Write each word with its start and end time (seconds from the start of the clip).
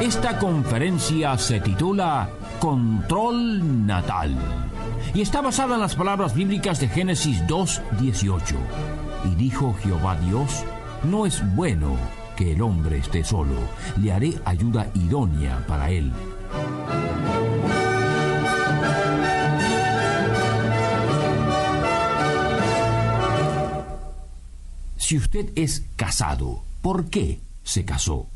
Esta 0.00 0.38
conferencia 0.38 1.36
se 1.36 1.60
titula 1.60 2.30
Control 2.58 3.86
Natal 3.86 4.34
y 5.12 5.20
está 5.20 5.42
basada 5.42 5.74
en 5.74 5.82
las 5.82 5.94
palabras 5.94 6.34
bíblicas 6.34 6.80
de 6.80 6.88
Génesis 6.88 7.42
2.18. 7.42 8.54
Y 9.26 9.34
dijo 9.34 9.74
Jehová 9.82 10.16
Dios, 10.16 10.64
no 11.04 11.26
es 11.26 11.42
bueno 11.54 11.98
que 12.34 12.52
el 12.52 12.62
hombre 12.62 12.96
esté 12.96 13.22
solo, 13.22 13.56
le 14.00 14.10
haré 14.10 14.40
ayuda 14.46 14.90
idónea 14.94 15.62
para 15.68 15.90
él. 15.90 16.10
Si 24.96 25.18
usted 25.18 25.50
es 25.56 25.84
casado, 25.96 26.64
¿por 26.80 27.10
qué 27.10 27.40
se 27.64 27.84
casó? 27.84 28.28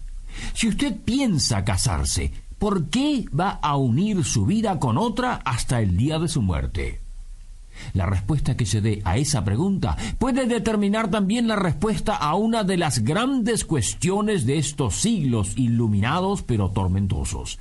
Si 0.54 0.68
usted 0.68 0.96
piensa 1.04 1.64
casarse, 1.64 2.32
¿por 2.58 2.86
qué 2.90 3.26
va 3.38 3.50
a 3.62 3.76
unir 3.76 4.24
su 4.24 4.46
vida 4.46 4.78
con 4.78 4.98
otra 4.98 5.40
hasta 5.44 5.80
el 5.80 5.96
día 5.96 6.18
de 6.18 6.28
su 6.28 6.42
muerte? 6.42 7.00
La 7.92 8.06
respuesta 8.06 8.56
que 8.56 8.66
se 8.66 8.80
dé 8.80 9.02
a 9.04 9.16
esa 9.16 9.44
pregunta 9.44 9.96
puede 10.18 10.46
determinar 10.46 11.10
también 11.10 11.48
la 11.48 11.56
respuesta 11.56 12.16
a 12.16 12.34
una 12.34 12.64
de 12.64 12.76
las 12.76 13.00
grandes 13.00 13.64
cuestiones 13.64 14.46
de 14.46 14.58
estos 14.58 14.94
siglos 14.96 15.54
iluminados 15.56 16.42
pero 16.42 16.70
tormentosos. 16.70 17.58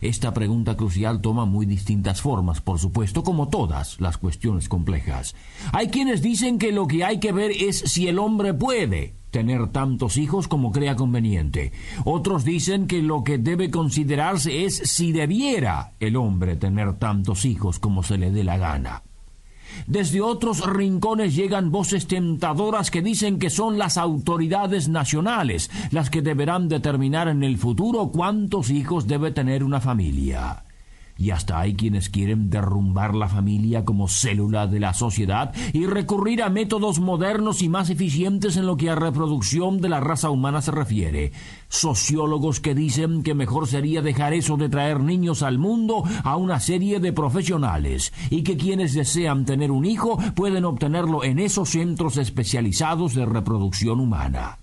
Esta 0.00 0.34
pregunta 0.34 0.76
crucial 0.76 1.22
toma 1.22 1.46
muy 1.46 1.64
distintas 1.64 2.20
formas, 2.20 2.60
por 2.60 2.78
supuesto, 2.78 3.22
como 3.22 3.48
todas 3.48 3.98
las 4.00 4.18
cuestiones 4.18 4.68
complejas. 4.68 5.34
Hay 5.72 5.88
quienes 5.88 6.20
dicen 6.20 6.58
que 6.58 6.72
lo 6.72 6.86
que 6.86 7.04
hay 7.04 7.20
que 7.20 7.32
ver 7.32 7.52
es 7.52 7.78
si 7.78 8.06
el 8.06 8.18
hombre 8.18 8.52
puede 8.52 9.14
tener 9.34 9.66
tantos 9.72 10.16
hijos 10.16 10.46
como 10.46 10.70
crea 10.70 10.94
conveniente. 10.94 11.72
Otros 12.04 12.44
dicen 12.44 12.86
que 12.86 13.02
lo 13.02 13.24
que 13.24 13.36
debe 13.36 13.68
considerarse 13.68 14.64
es 14.64 14.76
si 14.76 15.10
debiera 15.10 15.94
el 15.98 16.14
hombre 16.14 16.54
tener 16.54 17.00
tantos 17.00 17.44
hijos 17.44 17.80
como 17.80 18.04
se 18.04 18.16
le 18.16 18.30
dé 18.30 18.44
la 18.44 18.58
gana. 18.58 19.02
Desde 19.88 20.20
otros 20.20 20.64
rincones 20.64 21.34
llegan 21.34 21.72
voces 21.72 22.06
tentadoras 22.06 22.92
que 22.92 23.02
dicen 23.02 23.40
que 23.40 23.50
son 23.50 23.76
las 23.76 23.98
autoridades 23.98 24.88
nacionales 24.88 25.68
las 25.90 26.10
que 26.10 26.22
deberán 26.22 26.68
determinar 26.68 27.26
en 27.26 27.42
el 27.42 27.58
futuro 27.58 28.12
cuántos 28.12 28.70
hijos 28.70 29.08
debe 29.08 29.32
tener 29.32 29.64
una 29.64 29.80
familia 29.80 30.63
y 31.16 31.30
hasta 31.30 31.60
hay 31.60 31.74
quienes 31.74 32.08
quieren 32.08 32.50
derrumbar 32.50 33.14
la 33.14 33.28
familia 33.28 33.84
como 33.84 34.08
célula 34.08 34.66
de 34.66 34.80
la 34.80 34.94
sociedad 34.94 35.54
y 35.72 35.86
recurrir 35.86 36.42
a 36.42 36.50
métodos 36.50 36.98
modernos 36.98 37.62
y 37.62 37.68
más 37.68 37.90
eficientes 37.90 38.56
en 38.56 38.66
lo 38.66 38.76
que 38.76 38.90
a 38.90 38.94
reproducción 38.94 39.80
de 39.80 39.88
la 39.88 40.00
raza 40.00 40.30
humana 40.30 40.60
se 40.62 40.70
refiere. 40.70 41.32
Sociólogos 41.68 42.60
que 42.60 42.74
dicen 42.74 43.22
que 43.22 43.34
mejor 43.34 43.66
sería 43.66 44.02
dejar 44.02 44.32
eso 44.32 44.56
de 44.56 44.68
traer 44.68 45.00
niños 45.00 45.42
al 45.42 45.58
mundo 45.58 46.04
a 46.22 46.36
una 46.36 46.60
serie 46.60 47.00
de 47.00 47.12
profesionales 47.12 48.12
y 48.30 48.42
que 48.42 48.56
quienes 48.56 48.94
desean 48.94 49.44
tener 49.44 49.70
un 49.70 49.84
hijo 49.84 50.18
pueden 50.34 50.64
obtenerlo 50.64 51.24
en 51.24 51.38
esos 51.38 51.70
centros 51.70 52.16
especializados 52.16 53.14
de 53.14 53.26
reproducción 53.26 54.00
humana. 54.00 54.58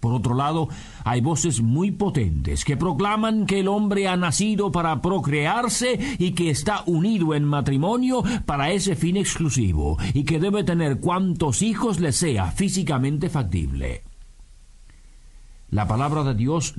Por 0.00 0.12
otro 0.12 0.34
lado, 0.34 0.68
hay 1.04 1.20
voces 1.20 1.60
muy 1.60 1.90
potentes 1.90 2.64
que 2.64 2.76
proclaman 2.76 3.46
que 3.46 3.60
el 3.60 3.68
hombre 3.68 4.06
ha 4.06 4.16
nacido 4.16 4.70
para 4.70 5.02
procrearse 5.02 6.16
y 6.18 6.32
que 6.32 6.50
está 6.50 6.82
unido 6.86 7.34
en 7.34 7.44
matrimonio 7.44 8.22
para 8.46 8.70
ese 8.70 8.94
fin 8.94 9.16
exclusivo 9.16 9.98
y 10.14 10.24
que 10.24 10.38
debe 10.38 10.62
tener 10.64 11.00
cuantos 11.00 11.62
hijos 11.62 12.00
le 12.00 12.12
sea 12.12 12.52
físicamente 12.52 13.28
factible. 13.28 14.02
La 15.70 15.86
palabra 15.86 16.24
de 16.24 16.34
Dios 16.34 16.74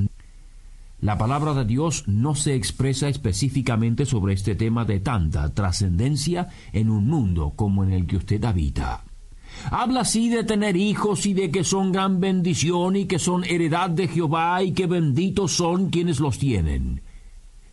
la 1.01 1.18
palabra 1.18 1.53
de 1.53 1.63
Dios 1.63 2.03
no 2.07 2.36
se 2.36 2.56
expresa 2.56 3.07
específicamente 3.07 4.06
sobre 4.06 4.34
este 4.34 4.56
tema 4.56 4.84
de 4.84 5.00
tanta 5.00 5.53
trascendencia 5.53 6.50
en 6.74 6.90
un 6.90 7.07
mundo 7.07 7.53
como 7.56 7.86
en 7.86 7.94
el 7.94 8.06
que 8.06 8.18
usted 8.18 8.44
habita. 8.44 9.06
Habla 9.72 10.02
así 10.02 10.30
de 10.30 10.44
tener 10.44 10.76
hijos 10.78 11.26
y 11.26 11.34
de 11.34 11.52
que 11.52 11.64
son 11.64 11.92
gran 11.92 12.20
bendición 12.20 12.96
y 12.96 13.06
que 13.06 13.20
son 13.20 13.44
heredad 13.44 13.90
de 13.90 14.08
Jehová 14.08 14.64
y 14.64 14.72
que 14.72 14.88
benditos 14.88 15.54
son 15.54 15.90
quienes 15.90 16.20
los 16.20 16.40
tienen. 16.40 17.02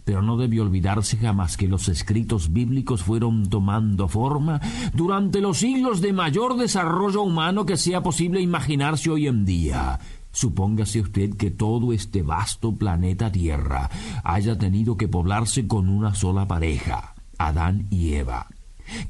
Pero 0.05 0.23
no 0.23 0.37
debe 0.37 0.61
olvidarse 0.61 1.17
jamás 1.17 1.57
que 1.57 1.67
los 1.67 1.89
escritos 1.89 2.53
bíblicos 2.53 3.03
fueron 3.03 3.49
tomando 3.49 4.07
forma 4.07 4.61
durante 4.95 5.41
los 5.41 5.59
siglos 5.59 6.01
de 6.01 6.13
mayor 6.13 6.57
desarrollo 6.57 7.23
humano 7.23 7.67
que 7.67 7.77
sea 7.77 8.03
posible 8.03 8.41
imaginarse 8.41 9.11
hoy 9.11 9.27
en 9.27 9.45
día. 9.45 9.99
Supóngase 10.31 11.01
usted 11.01 11.35
que 11.37 11.51
todo 11.51 11.93
este 11.93 12.23
vasto 12.23 12.75
planeta 12.75 13.33
Tierra 13.33 13.91
haya 14.23 14.57
tenido 14.57 14.97
que 14.97 15.09
poblarse 15.09 15.67
con 15.67 15.89
una 15.89 16.15
sola 16.15 16.47
pareja, 16.47 17.15
Adán 17.39 17.87
y 17.91 18.13
Eva. 18.13 18.47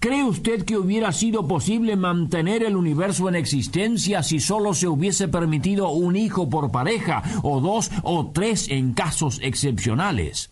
¿Cree 0.00 0.24
usted 0.24 0.64
que 0.64 0.76
hubiera 0.76 1.12
sido 1.12 1.46
posible 1.46 1.96
mantener 1.96 2.62
el 2.62 2.76
universo 2.76 3.28
en 3.28 3.34
existencia 3.34 4.22
si 4.22 4.40
solo 4.40 4.74
se 4.74 4.88
hubiese 4.88 5.28
permitido 5.28 5.90
un 5.90 6.16
hijo 6.16 6.48
por 6.48 6.70
pareja, 6.70 7.22
o 7.42 7.60
dos 7.60 7.90
o 8.02 8.30
tres 8.32 8.68
en 8.68 8.92
casos 8.92 9.40
excepcionales? 9.42 10.50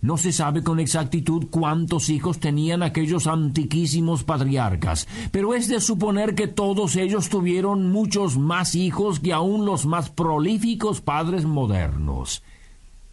No 0.00 0.16
se 0.16 0.32
sabe 0.32 0.62
con 0.62 0.78
exactitud 0.78 1.48
cuántos 1.50 2.08
hijos 2.08 2.38
tenían 2.38 2.84
aquellos 2.84 3.26
antiquísimos 3.26 4.22
patriarcas, 4.22 5.08
pero 5.32 5.54
es 5.54 5.66
de 5.66 5.80
suponer 5.80 6.36
que 6.36 6.46
todos 6.46 6.94
ellos 6.94 7.28
tuvieron 7.28 7.90
muchos 7.90 8.38
más 8.38 8.76
hijos 8.76 9.18
que 9.18 9.32
aun 9.32 9.66
los 9.66 9.86
más 9.86 10.10
prolíficos 10.10 11.00
padres 11.00 11.46
modernos. 11.46 12.44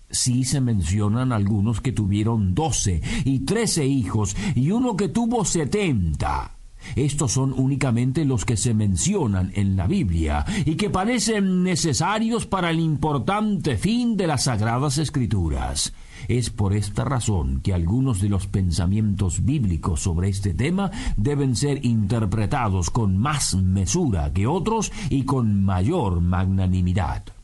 Sí 0.09 0.43
se 0.43 0.61
mencionan 0.61 1.31
algunos 1.31 1.81
que 1.81 1.91
tuvieron 1.91 2.53
doce 2.53 3.01
y 3.23 3.39
trece 3.39 3.85
hijos 3.85 4.35
y 4.55 4.71
uno 4.71 4.95
que 4.95 5.09
tuvo 5.09 5.45
setenta. 5.45 6.55
Estos 6.95 7.31
son 7.31 7.53
únicamente 7.53 8.25
los 8.25 8.45
que 8.45 8.57
se 8.57 8.73
mencionan 8.73 9.51
en 9.55 9.75
la 9.75 9.88
Biblia 9.88 10.45
y 10.66 10.75
que 10.75 10.89
parecen 10.89 11.63
necesarios 11.63 12.45
para 12.45 12.69
el 12.69 12.79
importante 12.79 13.77
fin 13.77 14.16
de 14.16 14.27
las 14.27 14.43
sagradas 14.43 14.97
escrituras. 14.97 15.93
Es 16.27 16.49
por 16.49 16.73
esta 16.73 17.03
razón 17.03 17.61
que 17.61 17.73
algunos 17.73 18.22
de 18.22 18.29
los 18.29 18.47
pensamientos 18.47 19.43
bíblicos 19.43 20.01
sobre 20.01 20.29
este 20.29 20.53
tema 20.53 20.91
deben 21.17 21.55
ser 21.55 21.85
interpretados 21.85 22.89
con 22.89 23.17
más 23.17 23.55
mesura 23.55 24.31
que 24.33 24.47
otros 24.47 24.91
y 25.09 25.23
con 25.23 25.63
mayor 25.63 26.22
magnanimidad. 26.22 27.34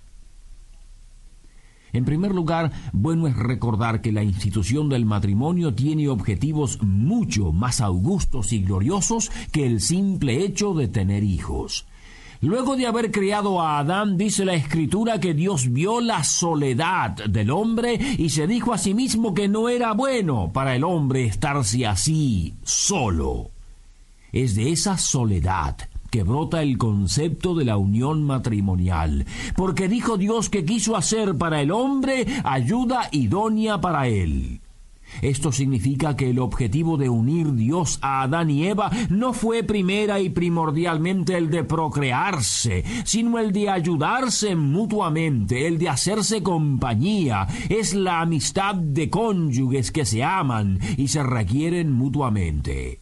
En 1.93 2.05
primer 2.05 2.33
lugar, 2.33 2.71
bueno 2.93 3.27
es 3.27 3.35
recordar 3.35 4.01
que 4.01 4.11
la 4.11 4.23
institución 4.23 4.89
del 4.89 5.05
matrimonio 5.05 5.73
tiene 5.73 6.07
objetivos 6.07 6.81
mucho 6.81 7.51
más 7.51 7.81
augustos 7.81 8.53
y 8.53 8.63
gloriosos 8.63 9.31
que 9.51 9.65
el 9.65 9.81
simple 9.81 10.43
hecho 10.43 10.73
de 10.73 10.87
tener 10.87 11.23
hijos. 11.23 11.85
Luego 12.41 12.75
de 12.75 12.87
haber 12.87 13.11
creado 13.11 13.61
a 13.61 13.77
Adán, 13.77 14.17
dice 14.17 14.45
la 14.45 14.55
escritura 14.55 15.19
que 15.19 15.35
Dios 15.35 15.71
vio 15.71 16.01
la 16.01 16.23
soledad 16.23 17.11
del 17.11 17.51
hombre 17.51 17.99
y 18.17 18.29
se 18.29 18.47
dijo 18.47 18.73
a 18.73 18.79
sí 18.79 18.95
mismo 18.95 19.35
que 19.35 19.47
no 19.47 19.69
era 19.69 19.93
bueno 19.93 20.49
para 20.51 20.75
el 20.75 20.83
hombre 20.83 21.25
estarse 21.25 21.85
así, 21.85 22.55
solo. 22.63 23.51
Es 24.31 24.55
de 24.55 24.71
esa 24.71 24.97
soledad 24.97 25.77
que 26.11 26.23
brota 26.23 26.61
el 26.61 26.77
concepto 26.77 27.55
de 27.55 27.65
la 27.65 27.77
unión 27.77 28.23
matrimonial, 28.23 29.25
porque 29.55 29.87
dijo 29.87 30.17
Dios 30.17 30.49
que 30.49 30.65
quiso 30.65 30.95
hacer 30.95 31.37
para 31.37 31.61
el 31.61 31.71
hombre 31.71 32.27
ayuda 32.43 33.07
idónea 33.11 33.81
para 33.81 34.07
él. 34.07 34.61
Esto 35.21 35.51
significa 35.51 36.15
que 36.15 36.29
el 36.29 36.39
objetivo 36.39 36.97
de 36.97 37.09
unir 37.09 37.53
Dios 37.53 37.99
a 38.01 38.21
Adán 38.23 38.49
y 38.49 38.67
Eva 38.67 38.89
no 39.09 39.33
fue 39.33 39.63
primera 39.63 40.19
y 40.19 40.29
primordialmente 40.29 41.37
el 41.37 41.49
de 41.49 41.63
procrearse, 41.63 42.83
sino 43.03 43.37
el 43.37 43.51
de 43.51 43.69
ayudarse 43.69 44.55
mutuamente, 44.55 45.67
el 45.67 45.77
de 45.77 45.89
hacerse 45.89 46.41
compañía. 46.41 47.47
Es 47.69 47.93
la 47.93 48.21
amistad 48.21 48.75
de 48.75 49.09
cónyuges 49.09 49.91
que 49.91 50.05
se 50.05 50.23
aman 50.23 50.79
y 50.97 51.09
se 51.09 51.23
requieren 51.23 51.91
mutuamente. 51.91 53.01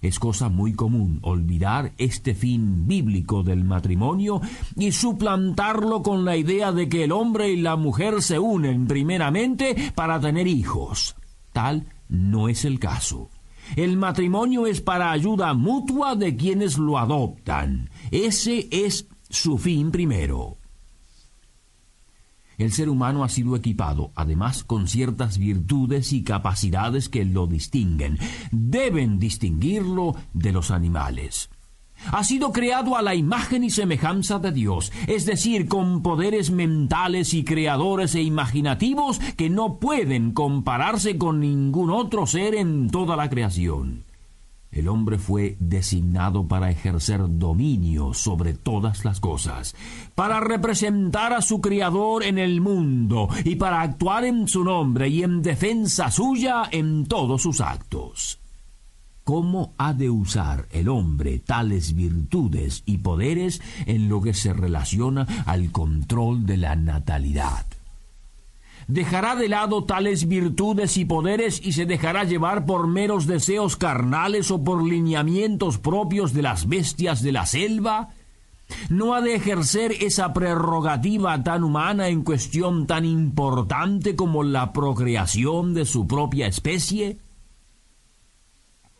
Es 0.00 0.18
cosa 0.18 0.48
muy 0.48 0.74
común 0.74 1.18
olvidar 1.22 1.92
este 1.98 2.34
fin 2.34 2.86
bíblico 2.86 3.42
del 3.42 3.64
matrimonio 3.64 4.40
y 4.76 4.92
suplantarlo 4.92 6.02
con 6.02 6.24
la 6.24 6.36
idea 6.36 6.72
de 6.72 6.88
que 6.88 7.04
el 7.04 7.12
hombre 7.12 7.50
y 7.50 7.56
la 7.56 7.76
mujer 7.76 8.22
se 8.22 8.38
unen 8.38 8.86
primeramente 8.86 9.92
para 9.94 10.20
tener 10.20 10.46
hijos. 10.46 11.16
Tal 11.52 11.86
no 12.08 12.48
es 12.48 12.64
el 12.64 12.78
caso. 12.78 13.30
El 13.76 13.96
matrimonio 13.96 14.66
es 14.66 14.80
para 14.80 15.10
ayuda 15.10 15.52
mutua 15.54 16.14
de 16.14 16.36
quienes 16.36 16.78
lo 16.78 16.98
adoptan. 16.98 17.90
Ese 18.10 18.68
es 18.70 19.06
su 19.28 19.58
fin 19.58 19.90
primero. 19.90 20.57
El 22.58 22.72
ser 22.72 22.88
humano 22.88 23.22
ha 23.22 23.28
sido 23.28 23.54
equipado, 23.54 24.10
además, 24.16 24.64
con 24.64 24.88
ciertas 24.88 25.38
virtudes 25.38 26.12
y 26.12 26.24
capacidades 26.24 27.08
que 27.08 27.24
lo 27.24 27.46
distinguen. 27.46 28.18
Deben 28.50 29.20
distinguirlo 29.20 30.16
de 30.34 30.52
los 30.52 30.72
animales. 30.72 31.50
Ha 32.12 32.24
sido 32.24 32.52
creado 32.52 32.96
a 32.96 33.02
la 33.02 33.14
imagen 33.14 33.62
y 33.64 33.70
semejanza 33.70 34.38
de 34.38 34.52
Dios, 34.52 34.92
es 35.06 35.24
decir, 35.24 35.68
con 35.68 36.02
poderes 36.02 36.50
mentales 36.50 37.32
y 37.32 37.44
creadores 37.44 38.14
e 38.14 38.22
imaginativos 38.22 39.20
que 39.36 39.50
no 39.50 39.78
pueden 39.78 40.32
compararse 40.32 41.16
con 41.16 41.40
ningún 41.40 41.90
otro 41.90 42.26
ser 42.26 42.54
en 42.54 42.90
toda 42.90 43.16
la 43.16 43.30
creación. 43.30 44.07
El 44.70 44.88
hombre 44.88 45.18
fue 45.18 45.56
designado 45.60 46.46
para 46.46 46.70
ejercer 46.70 47.22
dominio 47.26 48.12
sobre 48.12 48.52
todas 48.52 49.04
las 49.04 49.18
cosas, 49.18 49.74
para 50.14 50.40
representar 50.40 51.32
a 51.32 51.42
su 51.42 51.60
Criador 51.60 52.22
en 52.22 52.38
el 52.38 52.60
mundo 52.60 53.28
y 53.44 53.56
para 53.56 53.80
actuar 53.80 54.24
en 54.24 54.46
su 54.46 54.64
nombre 54.64 55.08
y 55.08 55.22
en 55.22 55.42
defensa 55.42 56.10
suya 56.10 56.68
en 56.70 57.06
todos 57.06 57.42
sus 57.42 57.60
actos. 57.60 58.38
¿Cómo 59.24 59.74
ha 59.76 59.92
de 59.92 60.08
usar 60.08 60.68
el 60.70 60.88
hombre 60.88 61.38
tales 61.38 61.94
virtudes 61.94 62.82
y 62.86 62.98
poderes 62.98 63.60
en 63.84 64.08
lo 64.08 64.22
que 64.22 64.32
se 64.32 64.54
relaciona 64.54 65.26
al 65.44 65.70
control 65.70 66.46
de 66.46 66.56
la 66.56 66.76
natalidad? 66.76 67.66
Dejará 68.88 69.36
de 69.36 69.48
lado 69.48 69.84
tales 69.84 70.26
virtudes 70.26 70.96
y 70.96 71.04
poderes 71.04 71.64
y 71.64 71.72
se 71.72 71.86
dejará 71.86 72.24
llevar 72.24 72.66
por 72.66 72.88
meros 72.88 73.26
deseos 73.26 73.76
carnales 73.76 74.50
o 74.50 74.64
por 74.64 74.82
lineamientos 74.82 75.78
propios 75.78 76.32
de 76.32 76.42
las 76.42 76.66
bestias 76.66 77.22
de 77.22 77.32
la 77.32 77.46
selva? 77.46 78.08
¿No 78.90 79.14
ha 79.14 79.20
de 79.20 79.34
ejercer 79.34 79.92
esa 79.92 80.32
prerrogativa 80.32 81.42
tan 81.42 81.64
humana 81.64 82.08
en 82.08 82.22
cuestión 82.22 82.86
tan 82.86 83.04
importante 83.04 84.16
como 84.16 84.42
la 84.42 84.72
procreación 84.72 85.74
de 85.74 85.86
su 85.86 86.06
propia 86.06 86.46
especie? 86.46 87.18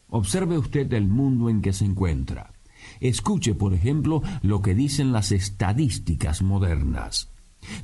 Observe 0.09 0.57
usted 0.57 0.91
el 0.93 1.09
mundo 1.09 1.51
en 1.51 1.61
que 1.61 1.73
se 1.73 1.85
encuentra. 1.85 2.53
Escuche, 3.01 3.55
por 3.55 3.75
ejemplo, 3.75 4.23
lo 4.43 4.63
que 4.63 4.75
dicen 4.75 5.13
las 5.13 5.33
estadísticas 5.33 6.41
modernas. 6.41 7.29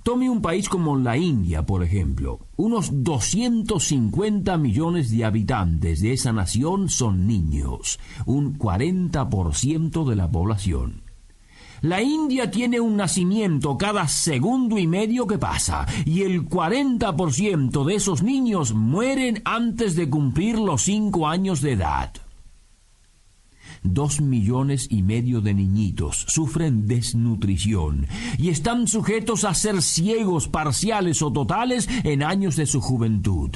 Tome 0.03 0.29
un 0.31 0.43
país 0.43 0.69
como 0.69 0.97
la 0.97 1.17
India, 1.17 1.65
por 1.65 1.82
ejemplo. 1.82 2.41
Unos 2.56 2.91
250 3.05 4.56
millones 4.59 5.11
de 5.11 5.25
habitantes 5.25 6.00
de 6.00 6.12
esa 6.12 6.32
nación 6.32 6.88
son 6.88 7.26
niños, 7.26 7.99
un 8.26 8.59
40% 8.59 10.05
de 10.05 10.17
la 10.17 10.31
población. 10.31 11.03
La 11.85 12.00
India 12.00 12.50
tiene 12.50 12.81
un 12.81 12.97
nacimiento 12.97 13.76
cada 13.76 14.09
segundo 14.09 14.79
y 14.79 14.87
medio 14.87 15.26
que 15.26 15.37
pasa, 15.37 15.87
y 16.06 16.23
el 16.23 16.49
40% 16.49 17.85
de 17.85 17.94
esos 17.94 18.23
niños 18.23 18.73
mueren 18.73 19.43
antes 19.44 19.94
de 19.94 20.09
cumplir 20.09 20.59
los 20.59 20.82
cinco 20.82 21.29
años 21.29 21.61
de 21.61 21.73
edad. 21.73 22.11
Dos 23.85 24.23
millones 24.23 24.87
y 24.91 25.03
medio 25.03 25.43
de 25.43 25.53
niñitos 25.53 26.25
sufren 26.29 26.87
desnutrición 26.87 28.07
y 28.39 28.49
están 28.49 28.89
sujetos 28.89 29.45
a 29.45 29.53
ser 29.53 29.83
ciegos 29.83 30.49
parciales 30.49 31.21
o 31.21 31.31
totales 31.31 31.87
en 32.03 32.23
años 32.23 32.57
de 32.57 32.65
su 32.65 32.81
juventud, 32.81 33.51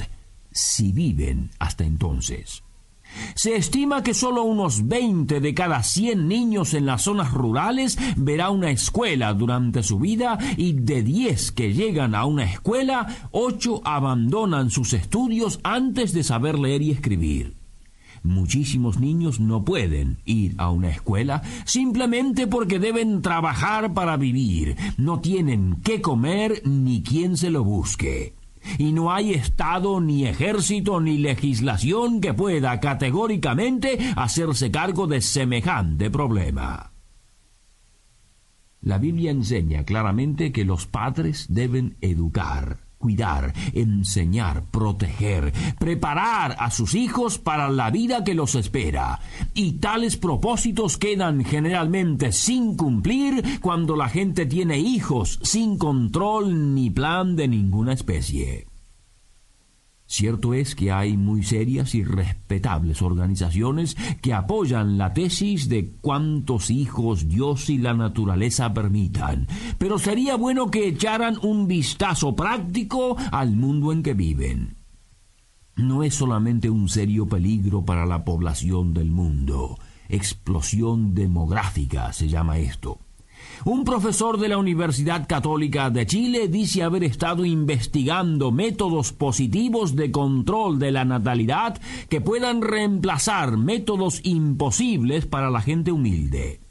si 0.51 0.91
viven 0.91 1.49
hasta 1.57 1.83
entonces. 1.83 2.61
Se 3.33 3.55
estima 3.55 4.03
que 4.03 4.13
solo 4.13 4.43
unos 4.43 4.87
20 4.87 5.39
de 5.39 5.53
cada 5.55 5.81
100 5.81 6.27
niños 6.27 6.75
en 6.75 6.85
las 6.85 7.01
zonas 7.01 7.33
rurales 7.33 7.97
verá 8.15 8.51
una 8.51 8.69
escuela 8.69 9.33
durante 9.33 9.81
su 9.81 9.97
vida 9.97 10.37
y 10.57 10.73
de 10.73 11.01
10 11.01 11.53
que 11.53 11.73
llegan 11.73 12.13
a 12.13 12.25
una 12.25 12.43
escuela, 12.43 13.29
8 13.31 13.81
abandonan 13.83 14.69
sus 14.69 14.93
estudios 14.93 15.59
antes 15.63 16.13
de 16.13 16.23
saber 16.23 16.59
leer 16.59 16.83
y 16.83 16.91
escribir. 16.91 17.58
Muchísimos 18.23 18.99
niños 18.99 19.39
no 19.39 19.63
pueden 19.63 20.17
ir 20.25 20.55
a 20.57 20.69
una 20.71 20.89
escuela 20.89 21.41
simplemente 21.65 22.47
porque 22.47 22.79
deben 22.79 23.21
trabajar 23.21 23.93
para 23.93 24.17
vivir, 24.17 24.75
no 24.97 25.19
tienen 25.19 25.77
qué 25.83 26.01
comer 26.01 26.61
ni 26.65 27.01
quien 27.01 27.37
se 27.37 27.49
lo 27.49 27.63
busque. 27.63 28.35
Y 28.77 28.91
no 28.91 29.11
hay 29.11 29.31
Estado, 29.31 30.01
ni 30.01 30.25
ejército, 30.25 30.99
ni 30.99 31.17
legislación 31.17 32.19
que 32.19 32.33
pueda 32.33 32.79
categóricamente 32.79 33.97
hacerse 34.15 34.69
cargo 34.69 35.07
de 35.07 35.21
semejante 35.21 36.09
problema. 36.09 36.91
La 38.81 38.97
Biblia 38.97 39.31
enseña 39.31 39.83
claramente 39.83 40.51
que 40.51 40.65
los 40.65 40.87
padres 40.87 41.47
deben 41.49 41.97
educar 42.01 42.88
cuidar, 42.99 43.53
enseñar, 43.73 44.65
proteger, 44.69 45.51
preparar 45.79 46.55
a 46.59 46.69
sus 46.69 46.93
hijos 46.93 47.39
para 47.39 47.69
la 47.69 47.89
vida 47.89 48.23
que 48.23 48.35
los 48.35 48.55
espera. 48.55 49.19
Y 49.53 49.79
tales 49.79 50.17
propósitos 50.17 50.97
quedan 50.97 51.43
generalmente 51.43 52.31
sin 52.31 52.75
cumplir 52.75 53.59
cuando 53.61 53.95
la 53.95 54.09
gente 54.09 54.45
tiene 54.45 54.77
hijos 54.77 55.39
sin 55.41 55.77
control 55.77 56.75
ni 56.75 56.89
plan 56.89 57.35
de 57.35 57.47
ninguna 57.47 57.93
especie. 57.93 58.68
Cierto 60.11 60.55
es 60.55 60.73
que 60.73 60.91
hay 60.91 61.17
muy 61.17 61.43
serias 61.43 61.93
y 61.93 62.03
respetables 62.03 63.03
organizaciones 63.03 63.95
que 64.23 64.33
apoyan 64.33 64.97
la 64.97 65.13
tesis 65.13 65.69
de 65.69 65.91
cuántos 66.01 66.71
hijos 66.71 67.29
Dios 67.29 67.69
y 67.69 67.77
la 67.77 67.93
naturaleza 67.93 68.73
permitan, 68.73 69.45
pero 69.77 69.99
sería 69.99 70.35
bueno 70.35 70.71
que 70.71 70.87
echaran 70.87 71.37
un 71.43 71.67
vistazo 71.67 72.35
práctico 72.35 73.17
al 73.31 73.51
mundo 73.51 73.93
en 73.93 74.01
que 74.01 74.15
viven. 74.15 74.77
No 75.75 76.01
es 76.01 76.15
solamente 76.15 76.71
un 76.71 76.89
serio 76.89 77.27
peligro 77.27 77.85
para 77.85 78.07
la 78.07 78.25
población 78.25 78.95
del 78.95 79.11
mundo, 79.11 79.77
explosión 80.09 81.13
demográfica 81.13 82.13
se 82.13 82.27
llama 82.27 82.57
esto 82.57 82.97
un 83.65 83.83
profesor 83.83 84.39
de 84.39 84.47
la 84.47 84.57
Universidad 84.57 85.27
Católica 85.27 85.89
de 85.89 86.05
Chile 86.05 86.47
dice 86.47 86.83
haber 86.83 87.03
estado 87.03 87.45
investigando 87.45 88.51
métodos 88.51 89.11
positivos 89.11 89.95
de 89.95 90.11
control 90.11 90.79
de 90.79 90.91
la 90.91 91.05
natalidad 91.05 91.79
que 92.09 92.21
puedan 92.21 92.61
reemplazar 92.61 93.57
métodos 93.57 94.21
imposibles 94.23 95.25
para 95.25 95.49
la 95.49 95.61
gente 95.61 95.91
humilde. 95.91 96.61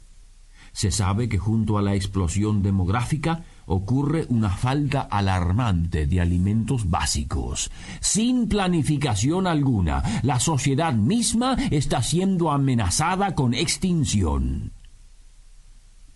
Se 0.71 0.91
sabe 0.91 1.27
que 1.29 1.37
junto 1.37 1.77
a 1.77 1.81
la 1.81 1.95
explosión 1.95 2.61
demográfica 2.61 3.43
ocurre 3.65 4.25
una 4.29 4.49
falta 4.49 5.01
alarmante 5.01 6.07
de 6.07 6.21
alimentos 6.21 6.89
básicos. 6.89 7.69
Sin 7.99 8.47
planificación 8.47 9.45
alguna, 9.45 10.03
la 10.23 10.39
sociedad 10.39 10.93
misma 10.93 11.55
está 11.69 12.01
siendo 12.01 12.51
amenazada 12.51 13.35
con 13.35 13.53
extinción. 13.53 14.71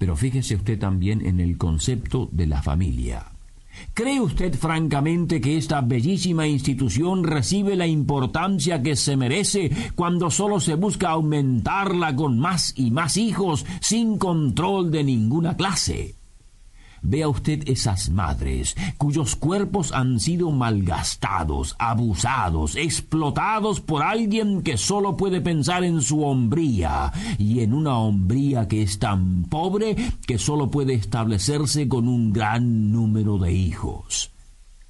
Pero 0.03 0.17
fíjese 0.17 0.55
usted 0.55 0.77
también 0.77 1.25
en 1.25 1.39
el 1.39 1.57
concepto 1.57 2.27
de 2.33 2.45
la 2.45 2.61
familia. 2.61 3.25
¿Cree 3.93 4.19
usted 4.19 4.53
francamente 4.53 5.39
que 5.39 5.55
esta 5.55 5.79
bellísima 5.79 6.45
institución 6.45 7.23
recibe 7.23 7.77
la 7.77 7.87
importancia 7.87 8.83
que 8.83 8.97
se 8.97 9.15
merece 9.15 9.71
cuando 9.95 10.29
solo 10.29 10.59
se 10.59 10.75
busca 10.75 11.11
aumentarla 11.11 12.13
con 12.17 12.37
más 12.37 12.73
y 12.75 12.91
más 12.91 13.15
hijos 13.15 13.65
sin 13.79 14.17
control 14.17 14.91
de 14.91 15.05
ninguna 15.05 15.55
clase? 15.55 16.15
Vea 17.03 17.27
usted 17.27 17.67
esas 17.67 18.09
madres 18.09 18.75
cuyos 18.97 19.35
cuerpos 19.35 19.91
han 19.91 20.19
sido 20.19 20.51
malgastados, 20.51 21.75
abusados, 21.77 22.77
explotados 22.77 23.81
por 23.81 24.01
alguien 24.01 24.63
que 24.63 24.77
solo 24.77 25.17
puede 25.17 25.41
pensar 25.41 25.83
en 25.83 26.01
su 26.01 26.23
hombría 26.23 27.11
y 27.37 27.59
en 27.59 27.73
una 27.73 27.97
hombría 27.97 28.67
que 28.67 28.81
es 28.81 28.99
tan 28.99 29.43
pobre 29.43 29.95
que 30.25 30.37
solo 30.37 30.71
puede 30.71 30.93
establecerse 30.93 31.87
con 31.89 32.07
un 32.07 32.31
gran 32.31 32.91
número 32.91 33.37
de 33.37 33.51
hijos. 33.51 34.31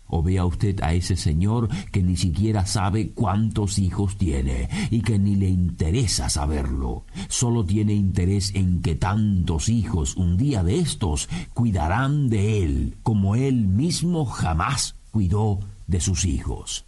O 0.08 0.22
vea 0.22 0.46
usted 0.46 0.82
a 0.82 0.94
ese 0.94 1.16
señor 1.16 1.70
que 1.92 2.04
ni 2.04 2.18
siquiera 2.18 2.66
sabe 2.66 3.12
cuántos 3.12 3.80
hijos 3.80 4.18
tiene 4.18 4.70
y 4.92 5.02
que 5.02 5.18
ni 5.18 5.36
le 5.36 5.50
interesa 5.50 6.30
saberlo. 6.30 7.06
Solo 7.30 7.66
tiene 7.66 7.94
interés 7.94 8.54
en 8.54 8.82
que 8.82 8.96
tantos 8.96 9.70
hijos 9.70 10.16
un 10.16 10.38
día 10.38 10.64
de 10.64 10.80
estos 10.80 11.30
cuidarán 11.54 12.30
de 12.30 12.64
él 12.64 12.98
como 13.04 13.36
él 13.36 13.68
mismo 13.68 14.26
jamás 14.26 14.96
cuidó 15.12 15.60
de 15.88 16.00
sus 16.00 16.26
hijos. 16.26 16.86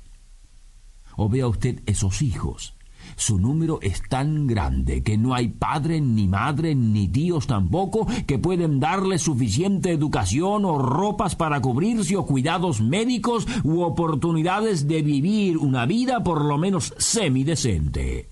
O 1.15 1.29
vea 1.29 1.47
usted 1.47 1.81
esos 1.85 2.21
hijos 2.21 2.75
Su 3.15 3.39
número 3.39 3.79
es 3.81 4.01
tan 4.09 4.45
grande 4.45 5.01
que 5.01 5.17
no 5.17 5.33
hay 5.33 5.47
padre, 5.47 6.01
ni 6.01 6.27
madre, 6.27 6.75
ni 6.75 7.07
tíos 7.07 7.47
tampoco 7.47 8.07
que 8.27 8.39
pueden 8.39 8.79
darle 8.79 9.17
suficiente 9.17 9.91
educación 9.91 10.65
o 10.65 10.77
ropas 10.77 11.35
para 11.35 11.61
cubrirse 11.61 12.17
o 12.17 12.25
cuidados 12.25 12.81
médicos 12.81 13.47
u 13.63 13.81
oportunidades 13.81 14.87
de 14.87 15.01
vivir 15.01 15.57
una 15.57 15.85
vida 15.85 16.23
por 16.23 16.43
lo 16.43 16.57
menos 16.57 16.93
semidecente. 16.97 18.29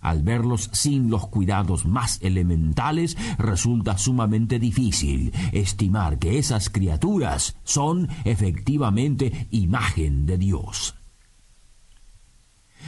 Al 0.00 0.22
verlos 0.22 0.70
sin 0.72 1.10
los 1.10 1.26
cuidados 1.26 1.84
más 1.84 2.22
elementales, 2.22 3.18
resulta 3.38 3.98
sumamente 3.98 4.58
difícil 4.58 5.32
estimar 5.52 6.18
que 6.18 6.38
esas 6.38 6.70
criaturas 6.70 7.56
son 7.64 8.08
efectivamente 8.24 9.46
imagen 9.50 10.24
de 10.24 10.38
Dios. 10.38 10.99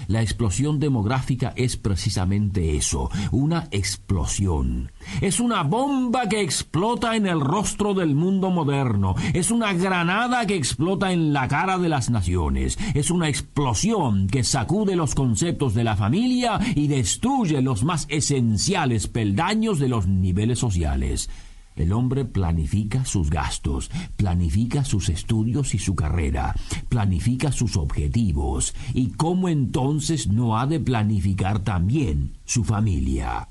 La 0.09 0.23
explosión 0.23 0.79
demográfica 0.79 1.53
es 1.57 1.77
precisamente 1.77 2.77
eso, 2.77 3.11
una 3.31 3.69
explosión. 3.71 4.93
Es 5.21 5.41
una 5.41 5.63
bomba 5.63 6.29
que 6.29 6.41
explota 6.41 7.17
en 7.17 7.27
el 7.27 7.41
rostro 7.41 7.95
del 7.95 8.15
mundo 8.15 8.51
moderno, 8.51 9.15
es 9.33 9.51
una 9.51 9.73
granada 9.73 10.47
que 10.47 10.57
explota 10.57 11.13
en 11.13 11.33
la 11.33 11.49
cara 11.49 11.79
de 11.79 11.89
las 11.89 12.11
naciones, 12.11 12.79
es 12.95 13.11
una 13.11 13.29
explosión 13.29 14.27
que 14.27 14.45
sacude 14.45 14.97
los 14.97 15.15
conceptos 15.15 15.75
de 15.75 15.85
la 15.85 15.97
familia 15.97 16.59
y 16.75 16.89
destruye 16.89 17.63
los 17.63 17.85
más 17.85 18.07
esenciales 18.09 19.07
peldaños 19.07 19.79
de 19.79 19.89
los 19.89 20.07
niveles 20.07 20.59
sociales. 20.59 21.29
El 21.77 21.93
hombre 21.93 22.25
planifica 22.25 23.05
sus 23.05 23.31
gastos, 23.31 23.91
planifica 24.17 24.85
sus 24.85 25.09
estudios 25.09 25.75
y 25.75 25.79
su 25.79 25.95
carrera, 25.95 26.55
planifica 26.89 27.53
sus 27.53 27.77
objetivos. 27.77 28.75
¿Y 28.95 29.09
cómo 29.11 29.49
entonces 29.49 30.29
no 30.29 30.59
ha 30.59 30.67
de 30.67 30.81
planificar 30.81 31.61
también 31.61 32.33
su 32.45 32.65
familia? 32.65 33.49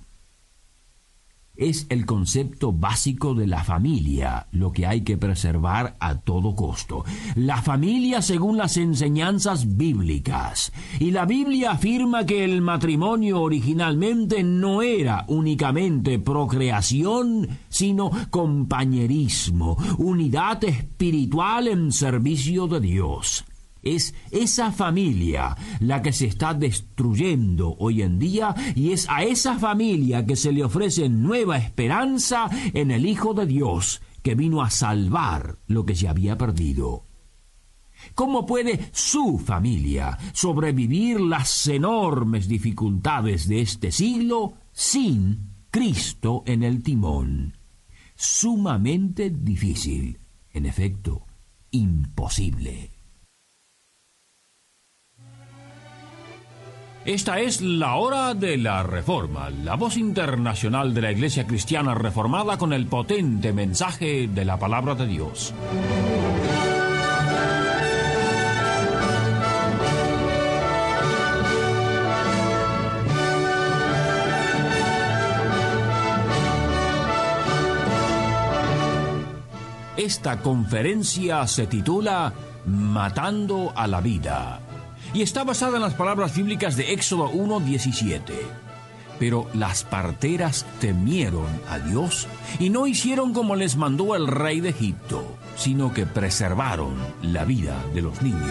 Es 1.55 1.85
el 1.89 2.05
concepto 2.05 2.71
básico 2.71 3.33
de 3.35 3.47
la 3.47 3.63
familia, 3.63 4.47
lo 4.51 4.71
que 4.71 4.85
hay 4.85 5.01
que 5.01 5.17
preservar 5.17 5.95
a 5.99 6.19
todo 6.19 6.55
costo. 6.55 7.03
La 7.35 7.61
familia 7.61 8.21
según 8.21 8.57
las 8.57 8.77
enseñanzas 8.77 9.77
bíblicas. 9.77 10.71
Y 10.99 11.11
la 11.11 11.25
Biblia 11.25 11.71
afirma 11.71 12.25
que 12.25 12.43
el 12.43 12.61
matrimonio 12.61 13.41
originalmente 13.41 14.43
no 14.43 14.81
era 14.81 15.25
únicamente 15.27 16.19
procreación, 16.19 17.47
sino 17.69 18.11
compañerismo, 18.29 19.77
unidad 19.97 20.63
espiritual 20.63 21.67
en 21.67 21.91
servicio 21.91 22.67
de 22.67 22.79
Dios. 22.79 23.45
Es 23.83 24.13
esa 24.29 24.71
familia 24.71 25.57
la 25.79 26.01
que 26.01 26.13
se 26.13 26.27
está 26.27 26.53
destruyendo 26.53 27.75
hoy 27.79 28.03
en 28.03 28.19
día 28.19 28.53
y 28.75 28.91
es 28.91 29.07
a 29.09 29.23
esa 29.23 29.57
familia 29.57 30.25
que 30.25 30.35
se 30.35 30.51
le 30.51 30.63
ofrece 30.63 31.09
nueva 31.09 31.57
esperanza 31.57 32.49
en 32.73 32.91
el 32.91 33.05
Hijo 33.05 33.33
de 33.33 33.45
Dios 33.47 34.01
que 34.21 34.35
vino 34.35 34.61
a 34.61 34.69
salvar 34.69 35.57
lo 35.67 35.85
que 35.85 35.95
se 35.95 36.07
había 36.07 36.37
perdido. 36.37 37.05
¿Cómo 38.15 38.45
puede 38.45 38.89
su 38.91 39.39
familia 39.39 40.17
sobrevivir 40.33 41.19
las 41.19 41.67
enormes 41.67 42.47
dificultades 42.47 43.47
de 43.47 43.61
este 43.61 43.91
siglo 43.91 44.53
sin 44.71 45.51
Cristo 45.69 46.43
en 46.45 46.63
el 46.63 46.83
timón? 46.83 47.57
Sumamente 48.15 49.29
difícil, 49.29 50.19
en 50.53 50.65
efecto, 50.65 51.25
imposible. 51.71 53.00
Esta 57.05 57.39
es 57.39 57.61
la 57.61 57.95
hora 57.95 58.35
de 58.35 58.57
la 58.57 58.83
reforma, 58.83 59.49
la 59.49 59.73
voz 59.73 59.97
internacional 59.97 60.93
de 60.93 61.01
la 61.01 61.11
Iglesia 61.11 61.47
Cristiana 61.47 61.95
Reformada 61.95 62.59
con 62.59 62.73
el 62.73 62.85
potente 62.85 63.53
mensaje 63.53 64.27
de 64.27 64.45
la 64.45 64.59
palabra 64.59 64.93
de 64.93 65.07
Dios. 65.07 65.51
Esta 79.97 80.39
conferencia 80.39 81.47
se 81.47 81.65
titula 81.65 82.31
Matando 82.67 83.73
a 83.75 83.87
la 83.87 84.01
vida 84.01 84.60
y 85.13 85.21
está 85.21 85.43
basada 85.43 85.77
en 85.77 85.83
las 85.83 85.93
palabras 85.93 86.35
bíblicas 86.35 86.77
de 86.77 86.93
Éxodo 86.93 87.31
1.17. 87.31 88.21
Pero 89.19 89.47
las 89.53 89.83
parteras 89.83 90.65
temieron 90.79 91.47
a 91.69 91.79
Dios 91.79 92.27
y 92.59 92.69
no 92.69 92.87
hicieron 92.87 93.33
como 93.33 93.55
les 93.55 93.75
mandó 93.75 94.15
el 94.15 94.27
rey 94.27 94.61
de 94.61 94.69
Egipto, 94.69 95.37
sino 95.55 95.93
que 95.93 96.05
preservaron 96.05 96.95
la 97.21 97.45
vida 97.45 97.75
de 97.93 98.01
los 98.01 98.21
niños. 98.21 98.49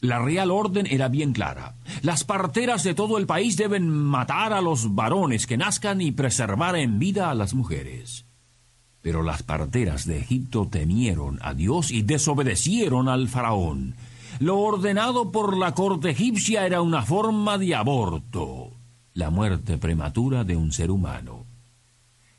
La 0.00 0.18
real 0.18 0.50
orden 0.50 0.86
era 0.88 1.08
bien 1.08 1.34
clara. 1.34 1.74
Las 2.00 2.24
parteras 2.24 2.82
de 2.84 2.94
todo 2.94 3.18
el 3.18 3.26
país 3.26 3.58
deben 3.58 3.90
matar 3.90 4.54
a 4.54 4.62
los 4.62 4.94
varones 4.94 5.46
que 5.46 5.58
nazcan 5.58 6.00
y 6.00 6.10
preservar 6.10 6.74
en 6.76 6.98
vida 6.98 7.30
a 7.30 7.34
las 7.34 7.52
mujeres. 7.52 8.29
Pero 9.02 9.22
las 9.22 9.42
parteras 9.42 10.06
de 10.06 10.18
Egipto 10.18 10.68
temieron 10.70 11.38
a 11.42 11.54
Dios 11.54 11.90
y 11.90 12.02
desobedecieron 12.02 13.08
al 13.08 13.28
faraón. 13.28 13.94
Lo 14.38 14.58
ordenado 14.58 15.32
por 15.32 15.56
la 15.56 15.74
corte 15.74 16.10
egipcia 16.10 16.66
era 16.66 16.82
una 16.82 17.02
forma 17.02 17.58
de 17.58 17.74
aborto, 17.74 18.70
la 19.14 19.30
muerte 19.30 19.78
prematura 19.78 20.44
de 20.44 20.56
un 20.56 20.72
ser 20.72 20.90
humano. 20.90 21.44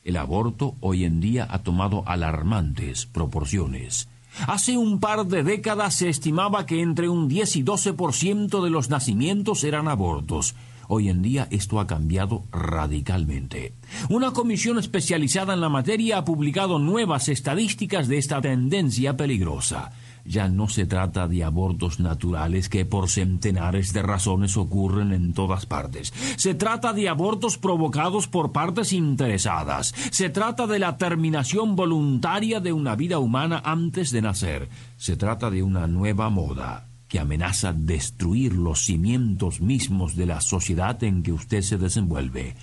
El 0.03 0.17
aborto 0.17 0.75
hoy 0.79 1.05
en 1.05 1.19
día 1.19 1.47
ha 1.49 1.59
tomado 1.59 2.03
alarmantes 2.07 3.05
proporciones. 3.05 4.07
Hace 4.47 4.77
un 4.77 4.99
par 4.99 5.27
de 5.27 5.43
décadas 5.43 5.95
se 5.95 6.09
estimaba 6.09 6.65
que 6.65 6.81
entre 6.81 7.09
un 7.09 7.27
10 7.27 7.57
y 7.57 7.63
12% 7.63 8.63
de 8.63 8.69
los 8.69 8.89
nacimientos 8.89 9.63
eran 9.63 9.87
abortos. 9.87 10.55
Hoy 10.93 11.07
en 11.07 11.21
día 11.21 11.47
esto 11.51 11.79
ha 11.79 11.87
cambiado 11.87 12.43
radicalmente. 12.51 13.73
Una 14.09 14.31
comisión 14.31 14.77
especializada 14.77 15.53
en 15.53 15.61
la 15.61 15.69
materia 15.69 16.17
ha 16.17 16.25
publicado 16.25 16.79
nuevas 16.79 17.29
estadísticas 17.29 18.09
de 18.09 18.17
esta 18.17 18.41
tendencia 18.41 19.15
peligrosa. 19.15 19.93
Ya 20.25 20.49
no 20.49 20.67
se 20.67 20.85
trata 20.85 21.29
de 21.29 21.45
abortos 21.45 22.01
naturales 22.01 22.67
que 22.67 22.83
por 22.83 23.09
centenares 23.09 23.93
de 23.93 24.01
razones 24.01 24.57
ocurren 24.57 25.13
en 25.13 25.31
todas 25.31 25.65
partes. 25.65 26.13
Se 26.35 26.55
trata 26.55 26.91
de 26.91 27.07
abortos 27.07 27.57
provocados 27.57 28.27
por 28.27 28.51
partes 28.51 28.91
interesadas. 28.91 29.95
Se 30.11 30.29
trata 30.29 30.67
de 30.67 30.79
la 30.79 30.97
terminación 30.97 31.77
voluntaria 31.77 32.59
de 32.59 32.73
una 32.73 32.97
vida 32.97 33.17
humana 33.17 33.61
antes 33.63 34.11
de 34.11 34.23
nacer. 34.23 34.67
Se 34.97 35.15
trata 35.15 35.49
de 35.49 35.63
una 35.63 35.87
nueva 35.87 36.29
moda 36.29 36.90
que 37.11 37.19
amenaza 37.19 37.73
destruir 37.73 38.53
los 38.53 38.85
cimientos 38.85 39.59
mismos 39.59 40.15
de 40.15 40.25
la 40.25 40.39
sociedad 40.39 41.03
en 41.03 41.23
que 41.23 41.33
usted 41.33 41.61
se 41.61 41.77
desenvuelve. 41.77 42.55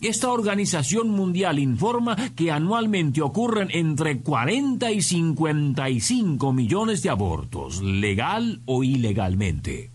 Esta 0.00 0.30
organización 0.30 1.10
mundial 1.10 1.60
informa 1.60 2.16
que 2.34 2.50
anualmente 2.50 3.22
ocurren 3.22 3.68
entre 3.70 4.22
40 4.22 4.90
y 4.90 5.02
55 5.02 6.52
millones 6.52 7.04
de 7.04 7.10
abortos, 7.10 7.80
legal 7.80 8.60
o 8.66 8.82
ilegalmente. 8.82 9.92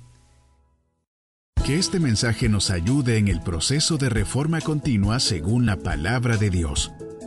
Que 1.65 1.77
este 1.77 1.99
mensaje 1.99 2.47
nos 2.47 2.71
ayude 2.71 3.17
en 3.17 3.27
el 3.27 3.41
proceso 3.41 3.97
de 3.97 4.07
reforma 4.07 4.61
continua 4.61 5.19
según 5.19 5.65
la 5.65 5.75
palabra 5.75 6.37
de 6.37 6.49
Dios. 6.49 6.93